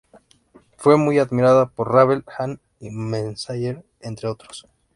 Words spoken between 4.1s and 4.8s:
otros.